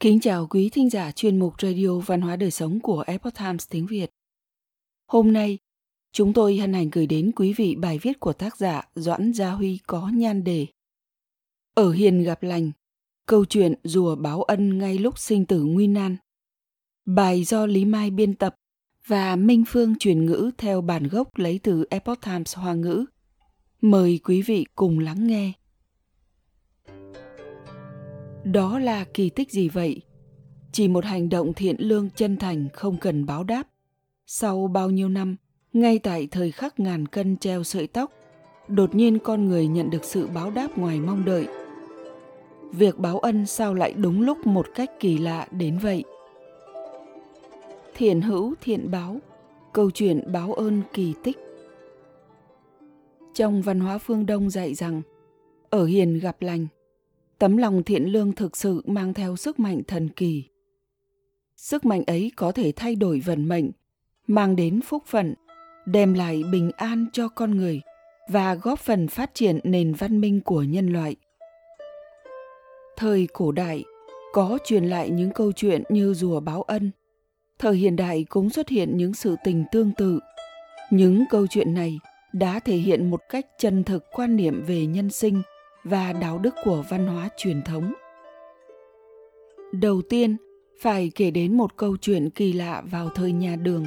Kính 0.00 0.20
chào 0.20 0.46
quý 0.46 0.68
thính 0.72 0.90
giả 0.90 1.12
chuyên 1.12 1.38
mục 1.38 1.54
Radio 1.62 1.98
Văn 1.98 2.20
hóa 2.20 2.36
Đời 2.36 2.50
Sống 2.50 2.80
của 2.80 3.04
Epoch 3.06 3.34
Times 3.34 3.66
tiếng 3.70 3.86
Việt. 3.86 4.10
Hôm 5.06 5.32
nay, 5.32 5.58
chúng 6.12 6.32
tôi 6.32 6.56
hân 6.56 6.72
hạnh 6.72 6.90
gửi 6.92 7.06
đến 7.06 7.32
quý 7.36 7.52
vị 7.52 7.76
bài 7.76 7.98
viết 8.02 8.20
của 8.20 8.32
tác 8.32 8.56
giả 8.56 8.82
Doãn 8.94 9.32
Gia 9.32 9.50
Huy 9.50 9.78
có 9.86 10.10
nhan 10.14 10.44
đề 10.44 10.66
Ở 11.74 11.92
hiền 11.92 12.22
gặp 12.22 12.42
lành, 12.42 12.70
câu 13.26 13.44
chuyện 13.44 13.74
rùa 13.84 14.16
báo 14.16 14.42
ân 14.42 14.78
ngay 14.78 14.98
lúc 14.98 15.18
sinh 15.18 15.46
tử 15.46 15.64
nguy 15.64 15.86
nan. 15.86 16.16
Bài 17.06 17.44
do 17.44 17.66
Lý 17.66 17.84
Mai 17.84 18.10
biên 18.10 18.34
tập 18.34 18.54
và 19.06 19.36
Minh 19.36 19.64
Phương 19.68 19.98
truyền 19.98 20.26
ngữ 20.26 20.50
theo 20.58 20.80
bản 20.80 21.08
gốc 21.08 21.38
lấy 21.38 21.60
từ 21.62 21.84
Epoch 21.90 22.20
Times 22.20 22.56
Hoa 22.56 22.74
ngữ. 22.74 23.04
Mời 23.80 24.20
quý 24.24 24.42
vị 24.42 24.66
cùng 24.74 24.98
lắng 24.98 25.26
nghe. 25.26 25.52
Đó 28.52 28.78
là 28.78 29.04
kỳ 29.14 29.30
tích 29.30 29.50
gì 29.50 29.68
vậy? 29.68 30.02
Chỉ 30.72 30.88
một 30.88 31.04
hành 31.04 31.28
động 31.28 31.52
thiện 31.54 31.76
lương 31.78 32.10
chân 32.10 32.36
thành 32.36 32.68
không 32.72 32.96
cần 32.96 33.26
báo 33.26 33.44
đáp. 33.44 33.68
Sau 34.26 34.66
bao 34.66 34.90
nhiêu 34.90 35.08
năm, 35.08 35.36
ngay 35.72 35.98
tại 35.98 36.28
thời 36.30 36.50
khắc 36.50 36.80
ngàn 36.80 37.06
cân 37.06 37.36
treo 37.36 37.64
sợi 37.64 37.86
tóc, 37.86 38.12
đột 38.68 38.94
nhiên 38.94 39.18
con 39.18 39.48
người 39.48 39.68
nhận 39.68 39.90
được 39.90 40.04
sự 40.04 40.26
báo 40.26 40.50
đáp 40.50 40.78
ngoài 40.78 41.00
mong 41.00 41.24
đợi. 41.24 41.46
Việc 42.72 42.98
báo 42.98 43.18
ân 43.18 43.46
sao 43.46 43.74
lại 43.74 43.92
đúng 43.92 44.22
lúc 44.22 44.46
một 44.46 44.66
cách 44.74 44.90
kỳ 45.00 45.18
lạ 45.18 45.48
đến 45.50 45.78
vậy? 45.78 46.04
Thiện 47.94 48.20
hữu 48.20 48.54
thiện 48.60 48.90
báo, 48.90 49.18
câu 49.72 49.90
chuyện 49.90 50.32
báo 50.32 50.52
ơn 50.52 50.82
kỳ 50.92 51.14
tích. 51.24 51.38
Trong 53.34 53.62
văn 53.62 53.80
hóa 53.80 53.98
phương 53.98 54.26
Đông 54.26 54.50
dạy 54.50 54.74
rằng, 54.74 55.02
ở 55.70 55.84
hiền 55.84 56.18
gặp 56.18 56.42
lành, 56.42 56.66
tấm 57.38 57.56
lòng 57.56 57.82
thiện 57.82 58.04
lương 58.04 58.32
thực 58.32 58.56
sự 58.56 58.82
mang 58.86 59.14
theo 59.14 59.36
sức 59.36 59.60
mạnh 59.60 59.82
thần 59.86 60.08
kỳ. 60.08 60.44
Sức 61.56 61.84
mạnh 61.84 62.02
ấy 62.06 62.32
có 62.36 62.52
thể 62.52 62.72
thay 62.76 62.96
đổi 62.96 63.20
vận 63.20 63.48
mệnh, 63.48 63.70
mang 64.26 64.56
đến 64.56 64.80
phúc 64.80 65.02
phận, 65.06 65.34
đem 65.86 66.14
lại 66.14 66.42
bình 66.52 66.70
an 66.76 67.06
cho 67.12 67.28
con 67.28 67.56
người 67.56 67.80
và 68.28 68.54
góp 68.54 68.80
phần 68.80 69.08
phát 69.08 69.30
triển 69.34 69.58
nền 69.64 69.94
văn 69.94 70.20
minh 70.20 70.40
của 70.40 70.62
nhân 70.62 70.92
loại. 70.92 71.16
Thời 72.96 73.28
cổ 73.32 73.52
đại, 73.52 73.84
có 74.32 74.58
truyền 74.64 74.84
lại 74.84 75.10
những 75.10 75.30
câu 75.30 75.52
chuyện 75.52 75.82
như 75.88 76.14
rùa 76.14 76.40
báo 76.40 76.62
ân. 76.62 76.90
Thời 77.58 77.76
hiện 77.76 77.96
đại 77.96 78.24
cũng 78.28 78.50
xuất 78.50 78.68
hiện 78.68 78.96
những 78.96 79.14
sự 79.14 79.36
tình 79.44 79.64
tương 79.72 79.92
tự. 79.96 80.18
Những 80.90 81.24
câu 81.30 81.46
chuyện 81.46 81.74
này 81.74 81.98
đã 82.32 82.60
thể 82.60 82.76
hiện 82.76 83.10
một 83.10 83.20
cách 83.28 83.46
chân 83.58 83.84
thực 83.84 84.04
quan 84.12 84.36
niệm 84.36 84.64
về 84.66 84.86
nhân 84.86 85.10
sinh 85.10 85.42
và 85.90 86.12
đạo 86.12 86.38
đức 86.38 86.54
của 86.64 86.84
văn 86.88 87.06
hóa 87.06 87.28
truyền 87.36 87.62
thống. 87.62 87.92
Đầu 89.72 90.02
tiên, 90.08 90.36
phải 90.80 91.10
kể 91.14 91.30
đến 91.30 91.56
một 91.56 91.76
câu 91.76 91.96
chuyện 91.96 92.30
kỳ 92.30 92.52
lạ 92.52 92.82
vào 92.90 93.08
thời 93.08 93.32
nhà 93.32 93.56
đường. 93.56 93.86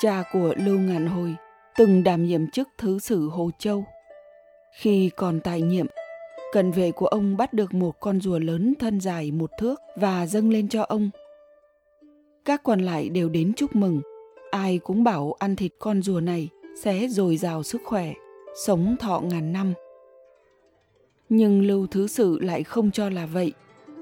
Cha 0.00 0.22
của 0.32 0.54
lưu 0.56 0.78
ngạn 0.78 1.06
hồi 1.06 1.34
từng 1.76 2.04
đảm 2.04 2.24
nhiệm 2.24 2.50
chức 2.50 2.68
thứ 2.78 2.98
sử 2.98 3.28
hồ 3.28 3.50
châu. 3.58 3.84
Khi 4.80 5.10
còn 5.16 5.40
tại 5.40 5.62
nhiệm 5.62 5.86
cận 6.52 6.70
vệ 6.70 6.92
của 6.92 7.06
ông 7.06 7.36
bắt 7.36 7.52
được 7.52 7.74
một 7.74 8.00
con 8.00 8.20
rùa 8.20 8.38
lớn 8.38 8.74
thân 8.78 9.00
dài 9.00 9.30
một 9.30 9.50
thước 9.58 9.80
và 9.96 10.26
dâng 10.26 10.50
lên 10.50 10.68
cho 10.68 10.82
ông. 10.82 11.10
Các 12.44 12.62
còn 12.62 12.80
lại 12.80 13.08
đều 13.08 13.28
đến 13.28 13.52
chúc 13.56 13.76
mừng. 13.76 14.00
Ai 14.50 14.78
cũng 14.78 15.04
bảo 15.04 15.34
ăn 15.38 15.56
thịt 15.56 15.72
con 15.78 16.02
rùa 16.02 16.20
này 16.20 16.48
sẽ 16.82 17.08
dồi 17.08 17.36
dào 17.36 17.62
sức 17.62 17.80
khỏe, 17.84 18.12
sống 18.66 18.96
thọ 19.00 19.20
ngàn 19.20 19.52
năm 19.52 19.74
nhưng 21.34 21.62
lưu 21.62 21.86
thứ 21.86 22.06
sử 22.06 22.38
lại 22.38 22.62
không 22.62 22.90
cho 22.90 23.08
là 23.08 23.26
vậy. 23.26 23.52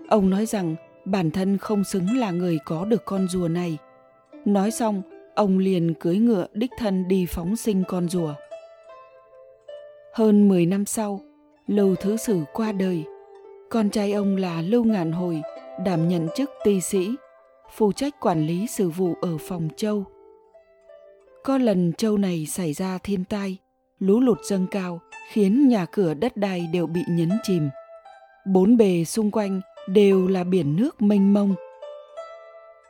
Ông 0.08 0.30
nói 0.30 0.46
rằng 0.46 0.76
bản 1.04 1.30
thân 1.30 1.58
không 1.58 1.84
xứng 1.84 2.18
là 2.18 2.30
người 2.30 2.58
có 2.64 2.84
được 2.84 3.04
con 3.04 3.28
rùa 3.28 3.48
này. 3.48 3.78
Nói 4.44 4.70
xong, 4.70 5.02
ông 5.34 5.58
liền 5.58 5.94
cưỡi 5.94 6.16
ngựa 6.16 6.46
đích 6.52 6.70
thân 6.78 7.08
đi 7.08 7.26
phóng 7.26 7.56
sinh 7.56 7.82
con 7.88 8.08
rùa. 8.08 8.34
Hơn 10.14 10.48
10 10.48 10.66
năm 10.66 10.84
sau, 10.86 11.20
lưu 11.66 11.94
thứ 11.94 12.16
sử 12.16 12.40
qua 12.52 12.72
đời. 12.72 13.04
Con 13.70 13.90
trai 13.90 14.12
ông 14.12 14.36
là 14.36 14.62
lưu 14.62 14.84
ngạn 14.84 15.12
hồi, 15.12 15.42
đảm 15.84 16.08
nhận 16.08 16.28
chức 16.36 16.50
ty 16.64 16.80
sĩ, 16.80 17.10
phụ 17.76 17.92
trách 17.92 18.20
quản 18.20 18.46
lý 18.46 18.66
sự 18.66 18.88
vụ 18.88 19.14
ở 19.20 19.38
phòng 19.38 19.68
châu. 19.76 20.04
Có 21.44 21.58
lần 21.58 21.92
châu 21.92 22.18
này 22.18 22.46
xảy 22.46 22.72
ra 22.72 22.98
thiên 22.98 23.24
tai, 23.24 23.58
lũ 23.98 24.20
lụt 24.20 24.38
dâng 24.44 24.66
cao 24.70 25.00
khiến 25.32 25.68
nhà 25.68 25.86
cửa 25.86 26.14
đất 26.14 26.36
đai 26.36 26.66
đều 26.72 26.86
bị 26.86 27.00
nhấn 27.08 27.30
chìm. 27.42 27.68
Bốn 28.46 28.76
bề 28.76 29.04
xung 29.04 29.30
quanh 29.30 29.60
đều 29.88 30.28
là 30.28 30.44
biển 30.44 30.76
nước 30.76 31.02
mênh 31.02 31.32
mông. 31.32 31.54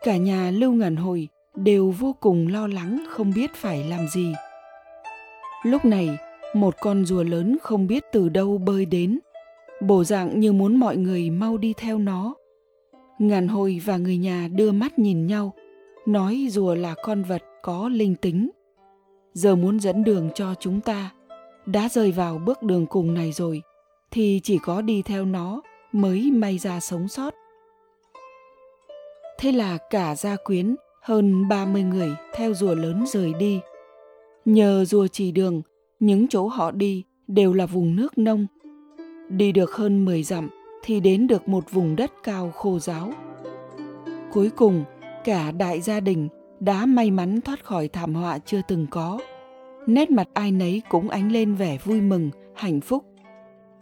Cả 0.02 0.16
nhà 0.16 0.50
Lưu 0.50 0.72
Ngàn 0.72 0.96
Hồi 0.96 1.28
đều 1.54 1.90
vô 1.90 2.16
cùng 2.20 2.48
lo 2.48 2.66
lắng 2.66 3.04
không 3.08 3.32
biết 3.36 3.50
phải 3.54 3.84
làm 3.84 4.08
gì. 4.08 4.34
Lúc 5.62 5.84
này, 5.84 6.18
một 6.54 6.74
con 6.80 7.04
rùa 7.04 7.22
lớn 7.22 7.56
không 7.62 7.86
biết 7.86 8.04
từ 8.12 8.28
đâu 8.28 8.58
bơi 8.58 8.84
đến, 8.84 9.18
bộ 9.80 10.04
dạng 10.04 10.40
như 10.40 10.52
muốn 10.52 10.76
mọi 10.76 10.96
người 10.96 11.30
mau 11.30 11.58
đi 11.58 11.74
theo 11.76 11.98
nó. 11.98 12.34
Ngàn 13.18 13.48
Hồi 13.48 13.80
và 13.84 13.96
người 13.96 14.18
nhà 14.18 14.48
đưa 14.52 14.72
mắt 14.72 14.98
nhìn 14.98 15.26
nhau, 15.26 15.52
nói 16.06 16.46
rùa 16.50 16.74
là 16.74 16.94
con 17.02 17.22
vật 17.22 17.42
có 17.62 17.88
linh 17.88 18.14
tính. 18.14 18.50
Giờ 19.32 19.56
muốn 19.56 19.80
dẫn 19.80 20.04
đường 20.04 20.30
cho 20.34 20.54
chúng 20.60 20.80
ta, 20.80 21.10
đã 21.66 21.88
rơi 21.88 22.12
vào 22.12 22.38
bước 22.38 22.62
đường 22.62 22.86
cùng 22.86 23.14
này 23.14 23.32
rồi 23.32 23.62
thì 24.10 24.40
chỉ 24.42 24.58
có 24.58 24.82
đi 24.82 25.02
theo 25.02 25.24
nó 25.24 25.62
mới 25.92 26.30
may 26.30 26.58
ra 26.58 26.80
sống 26.80 27.08
sót. 27.08 27.34
Thế 29.38 29.52
là 29.52 29.78
cả 29.90 30.16
gia 30.16 30.36
quyến 30.36 30.76
hơn 31.02 31.48
30 31.48 31.82
người 31.82 32.10
theo 32.34 32.54
rùa 32.54 32.74
lớn 32.74 33.04
rời 33.06 33.34
đi. 33.34 33.60
Nhờ 34.44 34.84
rùa 34.84 35.06
chỉ 35.06 35.32
đường, 35.32 35.62
những 36.00 36.28
chỗ 36.28 36.46
họ 36.46 36.70
đi 36.70 37.04
đều 37.28 37.52
là 37.52 37.66
vùng 37.66 37.96
nước 37.96 38.18
nông. 38.18 38.46
Đi 39.28 39.52
được 39.52 39.72
hơn 39.72 40.04
10 40.04 40.22
dặm 40.22 40.48
thì 40.82 41.00
đến 41.00 41.26
được 41.26 41.48
một 41.48 41.70
vùng 41.70 41.96
đất 41.96 42.12
cao 42.22 42.50
khô 42.50 42.78
giáo. 42.78 43.12
Cuối 44.32 44.50
cùng, 44.56 44.84
cả 45.24 45.50
đại 45.50 45.80
gia 45.80 46.00
đình 46.00 46.28
đã 46.60 46.86
may 46.86 47.10
mắn 47.10 47.40
thoát 47.40 47.64
khỏi 47.64 47.88
thảm 47.88 48.14
họa 48.14 48.38
chưa 48.38 48.60
từng 48.68 48.86
có 48.90 49.18
nét 49.86 50.10
mặt 50.10 50.28
ai 50.34 50.52
nấy 50.52 50.82
cũng 50.88 51.08
ánh 51.08 51.32
lên 51.32 51.54
vẻ 51.54 51.78
vui 51.84 52.00
mừng, 52.00 52.30
hạnh 52.54 52.80
phúc. 52.80 53.04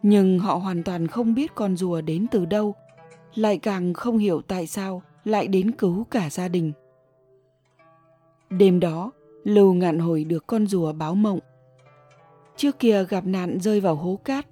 Nhưng 0.03 0.39
họ 0.39 0.55
hoàn 0.55 0.83
toàn 0.83 1.07
không 1.07 1.35
biết 1.35 1.55
con 1.55 1.77
rùa 1.77 2.01
đến 2.01 2.27
từ 2.31 2.45
đâu, 2.45 2.75
lại 3.35 3.59
càng 3.59 3.95
không 3.95 4.19
hiểu 4.19 4.41
tại 4.41 4.67
sao 4.67 5.03
lại 5.25 5.49
đến 5.49 5.71
cứu 5.71 6.05
cả 6.05 6.31
gia 6.31 6.49
đình. 6.49 6.73
Đêm 8.51 8.81
đó, 8.81 9.11
lưu 9.45 9.75
ngạn 9.75 9.99
hồi 9.99 10.25
được 10.25 10.47
con 10.47 10.67
rùa 10.67 10.93
báo 10.93 11.15
mộng. 11.15 11.39
Trước 12.57 12.79
kia 12.79 13.05
gặp 13.05 13.27
nạn 13.27 13.59
rơi 13.61 13.81
vào 13.81 13.95
hố 13.95 14.19
cát, 14.25 14.47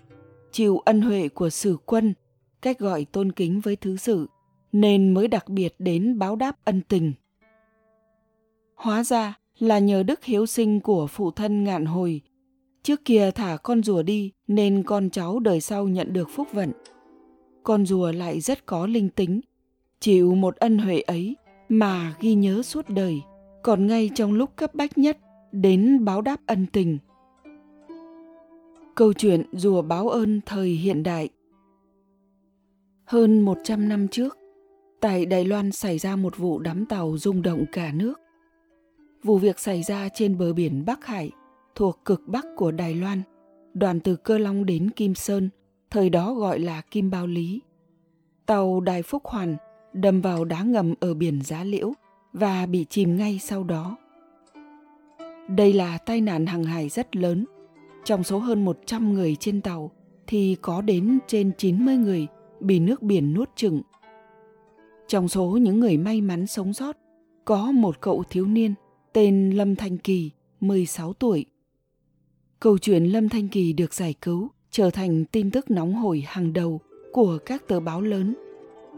chịu 0.52 0.78
ân 0.78 1.00
huệ 1.00 1.28
của 1.28 1.50
sử 1.50 1.76
quân, 1.86 2.14
cách 2.62 2.78
gọi 2.78 3.06
tôn 3.12 3.32
kính 3.32 3.60
với 3.60 3.76
thứ 3.76 3.96
sử 3.96 4.26
nên 4.72 5.14
mới 5.14 5.28
đặc 5.28 5.48
biệt 5.48 5.74
đến 5.78 6.18
báo 6.18 6.36
đáp 6.36 6.56
ân 6.64 6.80
tình. 6.88 7.12
Hóa 8.74 9.04
ra 9.04 9.38
là 9.58 9.78
nhờ 9.78 10.02
đức 10.02 10.24
hiếu 10.24 10.46
sinh 10.46 10.80
của 10.80 11.06
phụ 11.06 11.30
thân 11.30 11.64
ngạn 11.64 11.84
hồi. 11.84 12.20
Trước 12.82 13.04
kia 13.04 13.30
thả 13.30 13.56
con 13.62 13.82
rùa 13.82 14.02
đi 14.02 14.32
nên 14.48 14.82
con 14.82 15.10
cháu 15.10 15.38
đời 15.38 15.60
sau 15.60 15.88
nhận 15.88 16.12
được 16.12 16.28
phúc 16.30 16.48
vận. 16.52 16.72
Con 17.62 17.86
rùa 17.86 18.12
lại 18.12 18.40
rất 18.40 18.66
có 18.66 18.86
linh 18.86 19.08
tính, 19.08 19.40
chịu 20.00 20.34
một 20.34 20.56
ân 20.56 20.78
huệ 20.78 21.00
ấy 21.00 21.36
mà 21.68 22.14
ghi 22.20 22.34
nhớ 22.34 22.62
suốt 22.62 22.88
đời, 22.88 23.22
còn 23.62 23.86
ngay 23.86 24.10
trong 24.14 24.32
lúc 24.32 24.56
cấp 24.56 24.74
bách 24.74 24.98
nhất 24.98 25.18
đến 25.52 26.04
báo 26.04 26.22
đáp 26.22 26.40
ân 26.46 26.66
tình. 26.72 26.98
Câu 28.94 29.12
chuyện 29.12 29.42
rùa 29.52 29.82
báo 29.82 30.08
ơn 30.08 30.40
thời 30.46 30.68
hiện 30.68 31.02
đại 31.02 31.28
Hơn 33.04 33.40
100 33.40 33.88
năm 33.88 34.08
trước, 34.08 34.38
tại 35.00 35.26
Đài 35.26 35.44
Loan 35.44 35.72
xảy 35.72 35.98
ra 35.98 36.16
một 36.16 36.36
vụ 36.36 36.58
đám 36.58 36.86
tàu 36.86 37.18
rung 37.18 37.42
động 37.42 37.64
cả 37.72 37.92
nước 37.92 38.20
vụ 39.26 39.38
việc 39.38 39.58
xảy 39.58 39.82
ra 39.82 40.08
trên 40.08 40.38
bờ 40.38 40.52
biển 40.52 40.84
Bắc 40.86 41.06
Hải, 41.06 41.30
thuộc 41.74 42.04
cực 42.04 42.22
Bắc 42.26 42.46
của 42.56 42.70
Đài 42.70 42.94
Loan, 42.94 43.22
đoàn 43.74 44.00
từ 44.00 44.16
Cơ 44.16 44.38
Long 44.38 44.66
đến 44.66 44.90
Kim 44.90 45.14
Sơn, 45.14 45.50
thời 45.90 46.10
đó 46.10 46.34
gọi 46.34 46.58
là 46.58 46.80
Kim 46.80 47.10
Bao 47.10 47.26
Lý. 47.26 47.60
Tàu 48.46 48.80
Đài 48.80 49.02
Phúc 49.02 49.22
Hoàn 49.24 49.56
đâm 49.92 50.20
vào 50.20 50.44
đá 50.44 50.62
ngầm 50.62 50.94
ở 51.00 51.14
biển 51.14 51.42
Giá 51.42 51.64
Liễu 51.64 51.92
và 52.32 52.66
bị 52.66 52.86
chìm 52.90 53.16
ngay 53.16 53.38
sau 53.38 53.64
đó. 53.64 53.96
Đây 55.48 55.72
là 55.72 55.98
tai 55.98 56.20
nạn 56.20 56.46
hàng 56.46 56.64
hải 56.64 56.88
rất 56.88 57.16
lớn. 57.16 57.44
Trong 58.04 58.24
số 58.24 58.38
hơn 58.38 58.64
100 58.64 59.12
người 59.12 59.36
trên 59.36 59.60
tàu 59.60 59.90
thì 60.26 60.56
có 60.62 60.80
đến 60.80 61.18
trên 61.26 61.52
90 61.58 61.96
người 61.96 62.26
bị 62.60 62.78
nước 62.80 63.02
biển 63.02 63.34
nuốt 63.34 63.56
chửng. 63.56 63.82
Trong 65.08 65.28
số 65.28 65.46
những 65.46 65.80
người 65.80 65.96
may 65.96 66.20
mắn 66.20 66.46
sống 66.46 66.72
sót, 66.72 66.96
có 67.44 67.72
một 67.72 68.00
cậu 68.00 68.22
thiếu 68.30 68.46
niên 68.46 68.74
tên 69.16 69.50
Lâm 69.50 69.76
Thanh 69.76 69.98
Kỳ, 69.98 70.30
16 70.60 71.12
tuổi. 71.12 71.46
Câu 72.60 72.78
chuyện 72.78 73.04
Lâm 73.04 73.28
Thanh 73.28 73.48
Kỳ 73.48 73.72
được 73.72 73.94
giải 73.94 74.14
cứu 74.22 74.48
trở 74.70 74.90
thành 74.90 75.24
tin 75.24 75.50
tức 75.50 75.70
nóng 75.70 75.94
hổi 75.94 76.24
hàng 76.26 76.52
đầu 76.52 76.80
của 77.12 77.38
các 77.46 77.68
tờ 77.68 77.80
báo 77.80 78.00
lớn. 78.00 78.34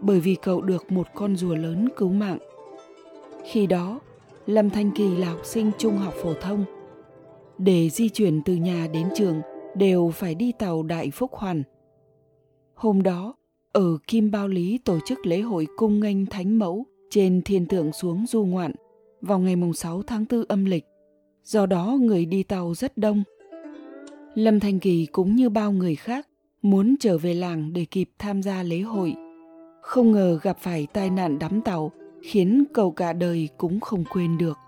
bởi 0.02 0.20
vì 0.20 0.36
cậu 0.42 0.60
được 0.60 0.92
một 0.92 1.06
con 1.14 1.36
rùa 1.36 1.54
lớn 1.54 1.88
cứu 1.96 2.08
mạng. 2.08 2.38
Khi 3.50 3.66
đó, 3.66 4.00
Lâm 4.46 4.70
Thanh 4.70 4.90
Kỳ 4.90 5.16
là 5.16 5.30
học 5.30 5.40
sinh 5.44 5.70
trung 5.78 5.96
học 5.96 6.14
phổ 6.22 6.34
thông. 6.34 6.64
Để 7.58 7.90
di 7.90 8.08
chuyển 8.08 8.42
từ 8.42 8.54
nhà 8.54 8.86
đến 8.92 9.08
trường 9.16 9.40
đều 9.74 10.10
phải 10.14 10.34
đi 10.34 10.52
tàu 10.52 10.82
Đại 10.82 11.10
Phúc 11.10 11.30
Hoàn. 11.34 11.62
Hôm 12.74 13.02
đó, 13.02 13.34
ở 13.72 13.98
Kim 14.06 14.30
Bao 14.30 14.48
Lý 14.48 14.78
tổ 14.78 14.98
chức 15.06 15.26
lễ 15.26 15.40
hội 15.40 15.66
cung 15.76 16.00
nghênh 16.00 16.26
Thánh 16.26 16.58
Mẫu 16.58 16.86
trên 17.10 17.42
thiên 17.42 17.66
tượng 17.66 17.92
xuống 17.92 18.26
du 18.26 18.44
ngoạn 18.44 18.72
vào 19.20 19.38
ngày 19.38 19.56
6 19.74 20.02
tháng 20.02 20.24
4 20.30 20.44
âm 20.48 20.64
lịch. 20.64 20.84
Do 21.44 21.66
đó 21.66 21.96
người 22.00 22.26
đi 22.26 22.42
tàu 22.42 22.74
rất 22.74 22.98
đông. 22.98 23.22
Lâm 24.34 24.60
Thanh 24.60 24.80
Kỳ 24.80 25.06
cũng 25.06 25.36
như 25.36 25.48
bao 25.48 25.72
người 25.72 25.94
khác 25.96 26.28
muốn 26.62 26.96
trở 27.00 27.18
về 27.18 27.34
làng 27.34 27.72
để 27.72 27.84
kịp 27.84 28.10
tham 28.18 28.42
gia 28.42 28.62
lễ 28.62 28.80
hội. 28.80 29.14
Không 29.82 30.12
ngờ 30.12 30.38
gặp 30.42 30.58
phải 30.60 30.86
tai 30.92 31.10
nạn 31.10 31.38
đắm 31.38 31.60
tàu 31.60 31.92
khiến 32.22 32.64
cậu 32.74 32.90
cả 32.90 33.12
đời 33.12 33.48
cũng 33.58 33.80
không 33.80 34.04
quên 34.04 34.38
được. 34.38 34.58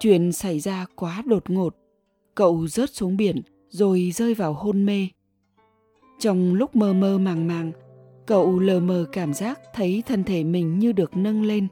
Chuyện 0.00 0.32
xảy 0.32 0.60
ra 0.60 0.86
quá 0.96 1.22
đột 1.26 1.50
ngột, 1.50 1.76
cậu 2.34 2.66
rớt 2.66 2.90
xuống 2.90 3.16
biển 3.16 3.42
rồi 3.68 4.10
rơi 4.14 4.34
vào 4.34 4.52
hôn 4.52 4.86
mê. 4.86 5.08
Trong 6.18 6.54
lúc 6.54 6.76
mơ 6.76 6.92
mơ 6.92 7.18
màng 7.18 7.46
màng, 7.46 7.72
cậu 8.26 8.58
lờ 8.58 8.80
mờ 8.80 9.04
cảm 9.12 9.34
giác 9.34 9.60
thấy 9.74 10.02
thân 10.06 10.24
thể 10.24 10.44
mình 10.44 10.78
như 10.78 10.92
được 10.92 11.16
nâng 11.16 11.42
lên. 11.42 11.68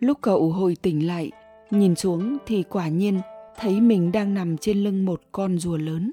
Lúc 0.00 0.18
cậu 0.20 0.50
hồi 0.50 0.76
tỉnh 0.82 1.06
lại, 1.06 1.30
nhìn 1.70 1.94
xuống 1.94 2.38
thì 2.46 2.62
quả 2.62 2.88
nhiên 2.88 3.20
thấy 3.58 3.80
mình 3.80 4.12
đang 4.12 4.34
nằm 4.34 4.56
trên 4.56 4.84
lưng 4.84 5.04
một 5.04 5.20
con 5.32 5.58
rùa 5.58 5.76
lớn. 5.76 6.12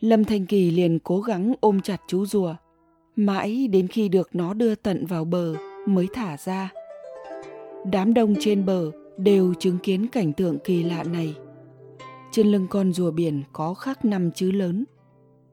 Lâm 0.00 0.24
Thanh 0.24 0.46
Kỳ 0.46 0.70
liền 0.70 0.98
cố 0.98 1.20
gắng 1.20 1.54
ôm 1.60 1.80
chặt 1.80 2.00
chú 2.08 2.26
rùa, 2.26 2.54
mãi 3.16 3.68
đến 3.68 3.88
khi 3.88 4.08
được 4.08 4.30
nó 4.32 4.54
đưa 4.54 4.74
tận 4.74 5.06
vào 5.06 5.24
bờ 5.24 5.54
mới 5.86 6.06
thả 6.12 6.36
ra. 6.36 6.72
Đám 7.84 8.14
đông 8.14 8.34
trên 8.40 8.66
bờ 8.66 8.90
đều 9.16 9.54
chứng 9.54 9.78
kiến 9.78 10.06
cảnh 10.06 10.32
tượng 10.32 10.58
kỳ 10.64 10.82
lạ 10.82 11.04
này. 11.04 11.34
Trên 12.32 12.46
lưng 12.46 12.66
con 12.70 12.92
rùa 12.92 13.10
biển 13.10 13.42
có 13.52 13.74
khắc 13.74 14.04
năm 14.04 14.30
chữ 14.30 14.50
lớn 14.50 14.84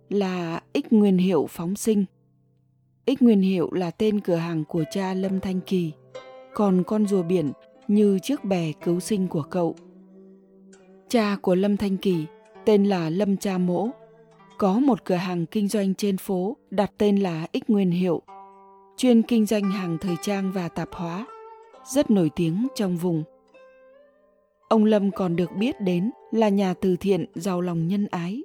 là 0.09 0.61
Ích 0.73 0.93
Nguyên 0.93 1.17
Hiệu 1.17 1.47
Phóng 1.49 1.75
Sinh. 1.75 2.05
Ích 3.05 3.21
Nguyên 3.21 3.41
Hiệu 3.41 3.71
là 3.71 3.91
tên 3.91 4.19
cửa 4.19 4.35
hàng 4.35 4.63
của 4.63 4.83
cha 4.91 5.13
Lâm 5.13 5.39
Thanh 5.39 5.61
Kỳ, 5.61 5.91
còn 6.55 6.83
con 6.83 7.07
rùa 7.07 7.23
biển 7.23 7.51
như 7.87 8.19
chiếc 8.19 8.43
bè 8.43 8.71
cứu 8.83 8.99
sinh 8.99 9.27
của 9.27 9.41
cậu. 9.41 9.75
Cha 11.09 11.37
của 11.41 11.55
Lâm 11.55 11.77
Thanh 11.77 11.97
Kỳ 11.97 12.25
tên 12.65 12.85
là 12.85 13.09
Lâm 13.09 13.37
Cha 13.37 13.57
Mỗ, 13.57 13.89
có 14.57 14.73
một 14.73 15.05
cửa 15.05 15.15
hàng 15.15 15.45
kinh 15.45 15.67
doanh 15.67 15.95
trên 15.95 16.17
phố 16.17 16.57
đặt 16.69 16.91
tên 16.97 17.17
là 17.17 17.47
Ích 17.51 17.69
Nguyên 17.69 17.91
Hiệu, 17.91 18.21
chuyên 18.97 19.21
kinh 19.21 19.45
doanh 19.45 19.63
hàng 19.63 19.97
thời 20.01 20.15
trang 20.21 20.51
và 20.51 20.67
tạp 20.67 20.89
hóa, 20.91 21.25
rất 21.93 22.11
nổi 22.11 22.29
tiếng 22.35 22.67
trong 22.75 22.97
vùng. 22.97 23.23
Ông 24.69 24.85
Lâm 24.85 25.11
còn 25.11 25.35
được 25.35 25.51
biết 25.57 25.81
đến 25.81 26.11
là 26.31 26.49
nhà 26.49 26.73
từ 26.73 26.95
thiện 26.95 27.25
giàu 27.35 27.61
lòng 27.61 27.87
nhân 27.87 28.07
ái. 28.11 28.43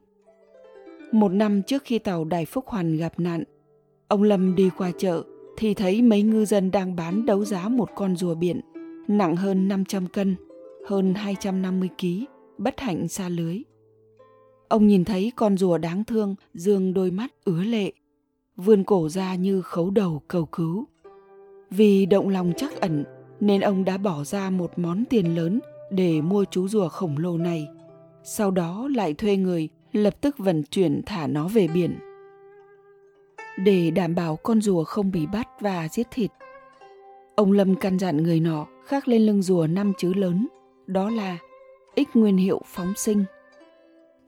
Một 1.12 1.32
năm 1.32 1.62
trước 1.62 1.82
khi 1.84 1.98
tàu 1.98 2.24
Đại 2.24 2.44
Phúc 2.44 2.64
Hoàn 2.68 2.96
gặp 2.96 3.20
nạn, 3.20 3.44
ông 4.08 4.22
Lâm 4.22 4.54
đi 4.54 4.70
qua 4.76 4.90
chợ 4.98 5.22
thì 5.60 5.74
thấy 5.74 6.02
mấy 6.02 6.22
ngư 6.22 6.44
dân 6.44 6.70
đang 6.70 6.96
bán 6.96 7.26
đấu 7.26 7.44
giá 7.44 7.68
một 7.68 7.88
con 7.94 8.16
rùa 8.16 8.34
biển 8.34 8.60
nặng 9.08 9.36
hơn 9.36 9.68
500 9.68 10.06
cân, 10.06 10.36
hơn 10.86 11.14
250 11.14 11.88
kg, 12.00 12.06
bất 12.58 12.80
hạnh 12.80 13.08
xa 13.08 13.28
lưới. 13.28 13.62
Ông 14.68 14.86
nhìn 14.86 15.04
thấy 15.04 15.32
con 15.36 15.58
rùa 15.58 15.78
đáng 15.78 16.04
thương 16.04 16.34
dương 16.54 16.94
đôi 16.94 17.10
mắt 17.10 17.32
ứa 17.44 17.62
lệ, 17.62 17.92
vươn 18.56 18.84
cổ 18.84 19.08
ra 19.08 19.34
như 19.34 19.62
khấu 19.62 19.90
đầu 19.90 20.22
cầu 20.28 20.46
cứu. 20.46 20.84
Vì 21.70 22.06
động 22.06 22.28
lòng 22.28 22.52
chắc 22.56 22.80
ẩn 22.80 23.04
nên 23.40 23.60
ông 23.60 23.84
đã 23.84 23.98
bỏ 23.98 24.24
ra 24.24 24.50
một 24.50 24.78
món 24.78 25.04
tiền 25.10 25.34
lớn 25.34 25.60
để 25.90 26.20
mua 26.20 26.44
chú 26.50 26.68
rùa 26.68 26.88
khổng 26.88 27.18
lồ 27.18 27.38
này. 27.38 27.68
Sau 28.24 28.50
đó 28.50 28.88
lại 28.94 29.14
thuê 29.14 29.36
người 29.36 29.68
lập 29.92 30.20
tức 30.20 30.38
vận 30.38 30.62
chuyển 30.62 31.02
thả 31.06 31.26
nó 31.26 31.48
về 31.48 31.68
biển. 31.68 31.98
Để 33.64 33.90
đảm 33.90 34.14
bảo 34.14 34.36
con 34.36 34.60
rùa 34.60 34.84
không 34.84 35.10
bị 35.10 35.26
bắt 35.26 35.48
và 35.60 35.88
giết 35.92 36.06
thịt, 36.10 36.30
ông 37.34 37.52
Lâm 37.52 37.74
căn 37.74 37.98
dặn 37.98 38.16
người 38.16 38.40
nọ 38.40 38.66
khắc 38.84 39.08
lên 39.08 39.26
lưng 39.26 39.42
rùa 39.42 39.66
năm 39.66 39.92
chữ 39.98 40.12
lớn, 40.14 40.48
đó 40.86 41.10
là 41.10 41.38
ích 41.94 42.08
nguyên 42.14 42.36
hiệu 42.36 42.60
phóng 42.66 42.92
sinh. 42.96 43.24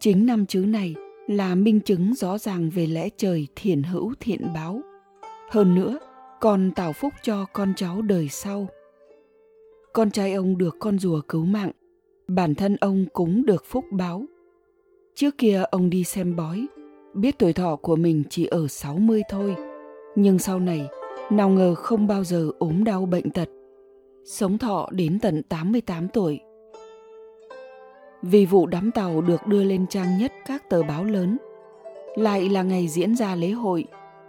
Chính 0.01 0.27
năm 0.27 0.47
chữ 0.47 0.65
này 0.69 0.95
là 1.27 1.55
minh 1.55 1.81
chứng 1.81 2.15
rõ 2.15 2.39
ràng 2.39 2.71
về 2.71 2.87
lẽ 2.87 3.09
trời 3.17 3.47
thiện 3.57 3.83
hữu 3.83 4.15
thiện 4.21 4.53
báo. 4.55 4.81
Hơn 5.51 5.75
nữa, 5.75 5.99
còn 6.41 6.71
tạo 6.75 6.93
phúc 6.93 7.13
cho 7.23 7.47
con 7.53 7.73
cháu 7.77 8.03
đời 8.03 8.29
sau. 8.29 8.69
Con 9.93 10.11
trai 10.11 10.33
ông 10.33 10.59
được 10.59 10.77
con 10.79 10.99
rùa 10.99 11.21
cứu 11.29 11.45
mạng, 11.45 11.71
bản 12.29 12.55
thân 12.55 12.77
ông 12.81 13.07
cũng 13.13 13.47
được 13.47 13.65
phúc 13.67 13.85
báo. 13.91 14.25
Trước 15.15 15.39
kia 15.39 15.63
ông 15.71 15.91
đi 15.91 16.05
xem 16.05 16.37
bói, 16.37 16.67
biết 17.15 17.39
tuổi 17.39 17.53
thọ 17.53 17.77
của 17.77 17.97
mình 17.97 18.23
chỉ 18.31 18.47
ở 18.47 18.69
60 18.69 19.23
thôi. 19.29 19.57
Nhưng 20.17 20.39
sau 20.39 20.61
này, 20.61 20.89
nào 21.31 21.49
ngờ 21.49 21.75
không 21.75 22.07
bao 22.07 22.25
giờ 22.25 22.51
ốm 22.59 22.85
đau 22.85 23.07
bệnh 23.07 23.31
tật. 23.31 23.49
Sống 24.25 24.59
thọ 24.59 24.89
đến 24.93 25.19
tận 25.23 25.43
88 25.43 26.09
tuổi. 26.09 26.41
Vì 28.23 28.47
vụ 28.47 28.67
đám 28.67 28.91
tàu 28.91 29.21
được 29.21 29.47
đưa 29.47 29.65
lên 29.65 29.87
trang 29.87 30.19
nhất 30.19 30.33
các 30.47 30.71
tờ 30.71 30.83
báo 30.83 31.05
lớn, 31.05 31.39
lại 32.17 32.49
là 32.49 32.63
ngày 32.63 32.89
diễn 32.89 33.17
ra 33.17 33.35
lễ 33.35 33.51
hội, 33.51 33.85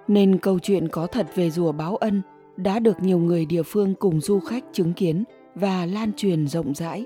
nên 0.08 0.38
câu 0.38 0.60
chuyện 0.60 0.88
có 0.88 1.08
thật 1.08 1.28
về 1.36 1.50
rùa 1.50 1.72
báo 1.72 1.96
ân 1.96 2.22
đã 2.58 2.80
được 2.80 3.00
nhiều 3.00 3.20
người 3.20 3.46
địa 3.46 3.64
phương 3.64 3.96
cùng 3.96 4.22
du 4.22 4.40
khách 4.40 4.64
chứng 4.74 4.94
kiến 4.94 5.24
và 5.56 5.86
lan 5.86 6.12
truyền 6.14 6.48
rộng 6.48 6.74
rãi. 6.76 7.04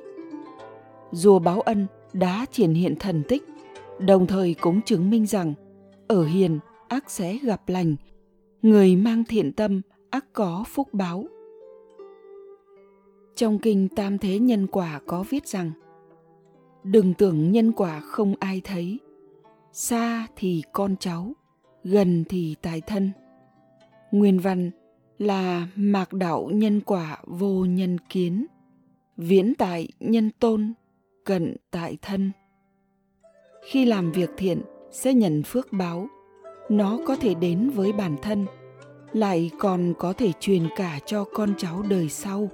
Rùa 1.12 1.40
báo 1.40 1.62
ân 1.62 1.88
đã 2.14 2.46
triển 2.52 2.74
hiện 2.74 2.96
thần 2.96 3.24
tích, 3.28 3.44
đồng 4.00 4.28
thời 4.28 4.54
cũng 4.54 4.82
chứng 4.82 5.10
minh 5.10 5.26
rằng 5.26 5.54
ở 6.08 6.26
hiền 6.26 6.60
ác 6.88 7.12
sẽ 7.12 7.38
gặp 7.44 7.70
lành, 7.70 7.96
người 8.62 8.96
mang 8.96 9.24
thiện 9.24 9.52
tâm 9.54 9.82
ác 10.10 10.26
có 10.34 10.64
phúc 10.68 10.88
báo. 10.94 11.26
Trong 13.36 13.60
kinh 13.60 13.88
Tam 13.96 14.18
Thế 14.18 14.40
Nhân 14.40 14.68
Quả 14.68 15.02
có 15.06 15.24
viết 15.30 15.48
rằng 15.48 15.72
Đừng 16.84 17.14
tưởng 17.14 17.52
nhân 17.52 17.72
quả 17.72 18.00
không 18.00 18.36
ai 18.40 18.62
thấy, 18.64 19.00
xa 19.72 20.28
thì 20.36 20.64
con 20.74 20.96
cháu, 21.00 21.34
gần 21.84 22.24
thì 22.30 22.56
tài 22.62 22.82
thân. 22.82 23.12
Nguyên 24.12 24.40
văn 24.40 24.72
là 25.18 25.68
mạc 25.76 26.14
đạo 26.14 26.50
nhân 26.54 26.82
quả 26.82 27.18
vô 27.24 27.66
nhân 27.66 27.98
kiến, 28.10 28.46
viễn 29.18 29.54
tại 29.58 29.88
nhân 30.00 30.32
tôn, 30.40 30.74
cận 31.24 31.56
tại 31.72 31.98
thân. 32.02 32.32
Khi 33.70 33.86
làm 33.86 34.12
việc 34.12 34.30
thiện 34.38 34.62
sẽ 34.92 35.14
nhận 35.14 35.44
phước 35.44 35.74
báo, 35.74 36.08
nó 36.70 37.00
có 37.08 37.16
thể 37.16 37.34
đến 37.34 37.70
với 37.70 37.94
bản 37.94 38.16
thân, 38.22 38.46
lại 39.14 39.52
còn 39.60 39.94
có 40.00 40.14
thể 40.14 40.32
truyền 40.40 40.68
cả 40.76 41.00
cho 41.06 41.24
con 41.24 41.54
cháu 41.58 41.84
đời 41.90 42.10
sau. 42.10 42.50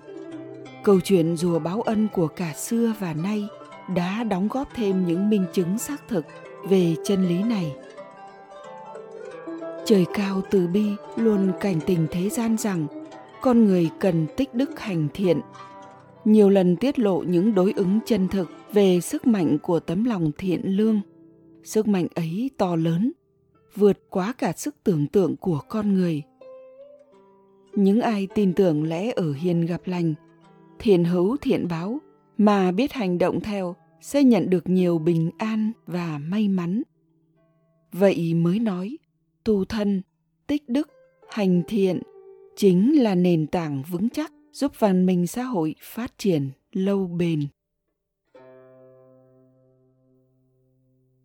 Câu 0.83 0.99
chuyện 0.99 1.37
rùa 1.37 1.59
báo 1.59 1.81
ân 1.81 2.07
của 2.13 2.27
cả 2.27 2.53
xưa 2.53 2.93
và 2.99 3.13
nay 3.13 3.47
đã 3.95 4.23
đóng 4.23 4.47
góp 4.47 4.69
thêm 4.75 5.05
những 5.07 5.29
minh 5.29 5.45
chứng 5.53 5.77
xác 5.77 6.07
thực 6.07 6.25
về 6.69 6.95
chân 7.03 7.27
lý 7.27 7.43
này. 7.43 7.75
Trời 9.85 10.05
cao 10.13 10.41
từ 10.51 10.67
bi 10.67 10.85
luôn 11.15 11.51
cảnh 11.59 11.79
tình 11.85 12.07
thế 12.11 12.29
gian 12.29 12.57
rằng 12.57 12.87
con 13.41 13.65
người 13.65 13.89
cần 13.99 14.25
tích 14.37 14.53
đức 14.53 14.79
hành 14.79 15.07
thiện. 15.13 15.41
Nhiều 16.25 16.49
lần 16.49 16.75
tiết 16.75 16.99
lộ 16.99 17.23
những 17.27 17.55
đối 17.55 17.73
ứng 17.75 17.99
chân 18.05 18.27
thực 18.27 18.49
về 18.73 19.01
sức 19.01 19.27
mạnh 19.27 19.57
của 19.61 19.79
tấm 19.79 20.03
lòng 20.03 20.31
thiện 20.37 20.61
lương 20.77 21.01
sức 21.63 21.88
mạnh 21.88 22.08
ấy 22.15 22.51
to 22.58 22.75
lớn, 22.75 23.12
vượt 23.75 24.00
quá 24.10 24.34
cả 24.38 24.53
sức 24.55 24.75
tưởng 24.84 25.08
tượng 25.08 25.36
của 25.36 25.60
con 25.70 25.93
người. 25.93 26.24
Những 27.74 28.01
ai 28.01 28.27
tin 28.36 28.53
tưởng 28.53 28.84
lẽ 28.84 29.12
ở 29.15 29.34
hiền 29.34 29.65
gặp 29.65 29.82
lành 29.86 30.13
thiện 30.79 31.03
hữu 31.03 31.38
thiện 31.38 31.67
báo, 31.67 32.00
mà 32.38 32.72
biết 32.72 32.93
hành 32.93 33.17
động 33.17 33.41
theo 33.41 33.75
sẽ 34.01 34.24
nhận 34.24 34.50
được 34.50 34.70
nhiều 34.70 34.98
bình 34.98 35.32
an 35.38 35.72
và 35.86 36.17
may 36.17 36.48
mắn. 36.48 36.82
Vậy 37.91 38.34
mới 38.34 38.60
nói, 38.60 38.98
tu 39.43 39.65
thân, 39.65 40.01
tích 40.48 40.70
đức, 40.70 40.89
hành 41.29 41.62
thiện 41.67 42.01
chính 42.55 43.03
là 43.03 43.15
nền 43.15 43.48
tảng 43.48 43.84
vững 43.91 44.10
chắc 44.10 44.32
giúp 44.51 44.72
văn 44.79 45.05
minh 45.05 45.27
xã 45.27 45.43
hội 45.43 45.75
phát 45.82 46.17
triển 46.17 46.50
lâu 46.72 47.08
bền. 47.08 47.39